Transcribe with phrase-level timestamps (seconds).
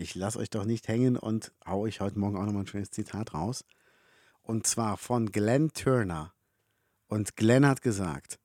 [0.00, 2.92] Ich lasse euch doch nicht hängen und hau euch heute Morgen auch nochmal ein schönes
[2.92, 3.64] Zitat raus.
[4.42, 6.32] Und zwar von Glenn Turner.
[7.08, 8.38] Und Glenn hat gesagt,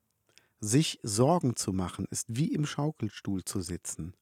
[0.58, 4.14] sich Sorgen zu machen ist wie im Schaukelstuhl zu sitzen.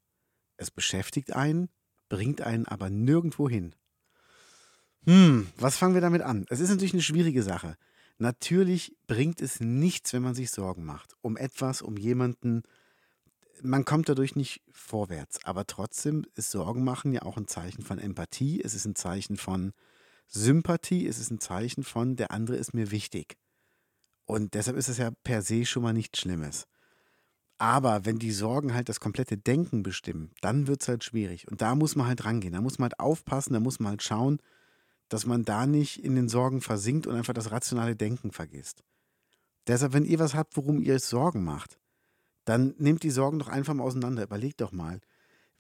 [0.58, 1.70] Es beschäftigt einen,
[2.10, 3.74] bringt einen aber nirgendwo hin.
[5.06, 6.44] Hm, was fangen wir damit an?
[6.50, 7.78] Es ist natürlich eine schwierige Sache.
[8.18, 11.16] Natürlich bringt es nichts, wenn man sich Sorgen macht.
[11.22, 12.62] Um etwas, um jemanden,
[13.62, 15.44] man kommt dadurch nicht vorwärts.
[15.44, 18.60] Aber trotzdem ist Sorgen machen ja auch ein Zeichen von Empathie.
[18.62, 19.72] Es ist ein Zeichen von
[20.26, 21.06] Sympathie.
[21.06, 23.36] Es ist ein Zeichen von, der andere ist mir wichtig.
[24.24, 26.66] Und deshalb ist es ja per se schon mal nichts Schlimmes.
[27.58, 31.48] Aber wenn die Sorgen halt das komplette Denken bestimmen, dann wird es halt schwierig.
[31.48, 32.54] Und da muss man halt rangehen.
[32.54, 34.38] Da muss man halt aufpassen, da muss man halt schauen,
[35.08, 38.82] dass man da nicht in den Sorgen versinkt und einfach das rationale Denken vergisst.
[39.66, 41.78] Deshalb, wenn ihr was habt, worum ihr Sorgen macht,
[42.44, 44.22] dann nehmt die Sorgen doch einfach mal auseinander.
[44.22, 45.00] Überlegt doch mal,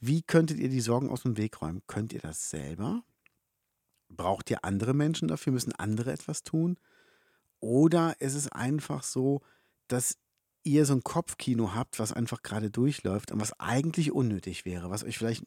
[0.00, 1.82] wie könntet ihr die Sorgen aus dem Weg räumen?
[1.86, 3.04] Könnt ihr das selber?
[4.08, 5.52] Braucht ihr andere Menschen dafür?
[5.52, 6.76] Müssen andere etwas tun?
[7.60, 9.42] Oder ist es einfach so,
[9.86, 10.18] dass
[10.64, 15.04] ihr so ein Kopfkino habt, was einfach gerade durchläuft und was eigentlich unnötig wäre, was
[15.04, 15.44] euch vielleicht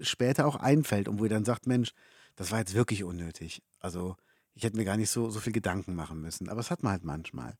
[0.00, 1.92] später auch einfällt und wo ihr dann sagt, Mensch,
[2.36, 3.62] das war jetzt wirklich unnötig.
[3.80, 4.16] Also
[4.54, 6.48] ich hätte mir gar nicht so, so viel Gedanken machen müssen.
[6.48, 7.56] Aber es hat man halt manchmal.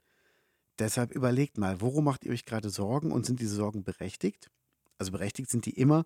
[0.79, 4.51] Deshalb überlegt mal, worum macht ihr euch gerade Sorgen und sind diese Sorgen berechtigt?
[4.99, 6.05] Also berechtigt sind die immer,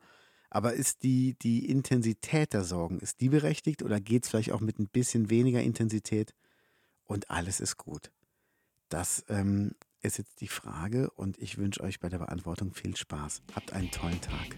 [0.50, 4.61] aber ist die, die Intensität der Sorgen, ist die berechtigt oder geht es vielleicht auch
[4.61, 6.34] mit ein bisschen weniger Intensität
[7.05, 8.11] und alles ist gut?
[8.89, 13.42] Das ähm, ist jetzt die Frage und ich wünsche euch bei der Beantwortung viel Spaß.
[13.55, 14.56] Habt einen tollen Tag.